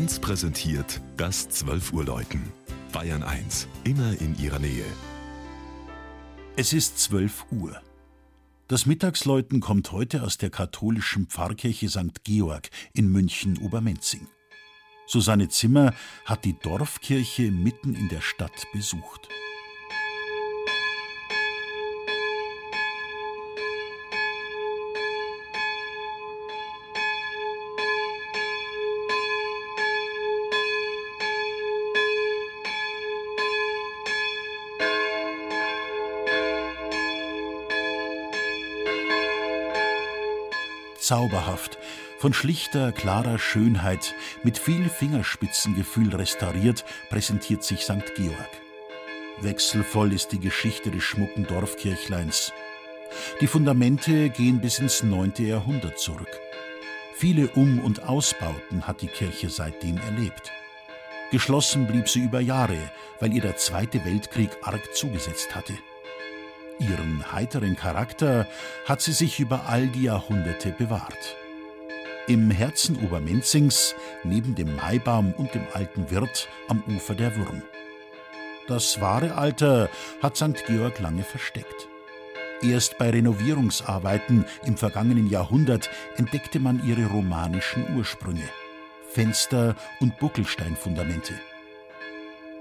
[0.00, 2.40] 1 präsentiert das 12 Uhr Läuten.
[2.90, 4.86] Bayern 1, immer in ihrer Nähe.
[6.56, 7.78] Es ist 12 Uhr.
[8.66, 12.24] Das Mittagsläuten kommt heute aus der katholischen Pfarrkirche St.
[12.24, 14.26] Georg in München-Obermenzing.
[15.06, 15.92] Susanne Zimmer
[16.24, 19.28] hat die Dorfkirche mitten in der Stadt besucht.
[41.10, 41.76] Zauberhaft,
[42.20, 44.14] von schlichter, klarer Schönheit,
[44.44, 48.14] mit viel Fingerspitzengefühl restauriert, präsentiert sich St.
[48.14, 48.48] Georg.
[49.40, 52.52] Wechselvoll ist die Geschichte des schmucken Dorfkirchleins.
[53.40, 55.32] Die Fundamente gehen bis ins 9.
[55.38, 56.38] Jahrhundert zurück.
[57.16, 60.52] Viele Um- und Ausbauten hat die Kirche seitdem erlebt.
[61.32, 62.78] Geschlossen blieb sie über Jahre,
[63.18, 65.74] weil ihr der Zweite Weltkrieg arg zugesetzt hatte.
[66.80, 68.46] Ihren heiteren Charakter
[68.86, 71.36] hat sie sich über all die Jahrhunderte bewahrt.
[72.26, 77.62] Im Herzen Obermenzings, neben dem Maibaum und dem alten Wirt am Ufer der Würm.
[78.66, 79.90] Das wahre Alter
[80.22, 80.64] hat St.
[80.66, 81.88] Georg lange versteckt.
[82.62, 88.48] Erst bei Renovierungsarbeiten im vergangenen Jahrhundert entdeckte man ihre romanischen Ursprünge.
[89.08, 91.34] Fenster und Buckelsteinfundamente.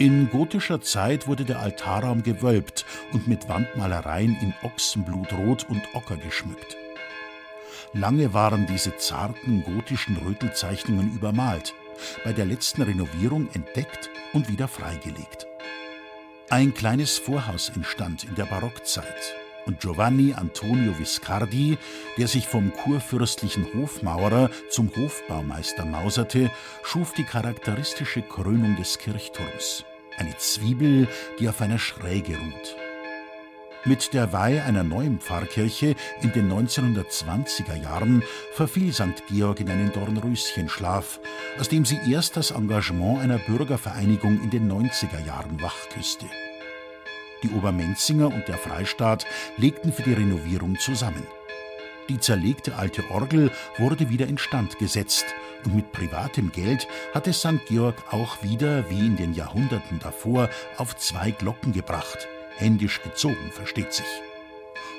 [0.00, 6.76] In gotischer Zeit wurde der Altarraum gewölbt und mit Wandmalereien in Ochsenblutrot und Ocker geschmückt.
[7.94, 11.74] Lange waren diese zarten gotischen Rötelzeichnungen übermalt,
[12.24, 15.48] bei der letzten Renovierung entdeckt und wieder freigelegt.
[16.48, 19.34] Ein kleines Vorhaus entstand in der Barockzeit
[19.66, 21.76] und Giovanni Antonio Viscardi,
[22.16, 26.52] der sich vom kurfürstlichen Hofmaurer zum Hofbaumeister mauserte,
[26.84, 29.84] schuf die charakteristische Krönung des Kirchturms
[30.18, 32.76] eine Zwiebel, die auf einer Schräge ruht.
[33.84, 39.22] Mit der Weihe einer neuen Pfarrkirche in den 1920er Jahren verfiel St.
[39.28, 41.20] Georg in einen Dornröschenschlaf,
[41.58, 46.26] aus dem sie erst das Engagement einer Bürgervereinigung in den 90er Jahren wachküsste.
[47.44, 49.24] Die Obermenzinger und der Freistaat
[49.56, 51.26] legten für die Renovierung zusammen.
[52.08, 55.26] Die zerlegte alte Orgel wurde wieder instand gesetzt
[55.64, 57.66] und mit privatem Geld hatte St.
[57.66, 60.48] Georg auch wieder, wie in den Jahrhunderten davor,
[60.78, 64.06] auf zwei Glocken gebracht, händisch gezogen, versteht sich.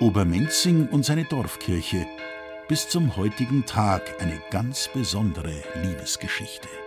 [0.00, 2.06] Obermenzing und seine Dorfkirche,
[2.68, 6.81] bis zum heutigen Tag eine ganz besondere Liebesgeschichte.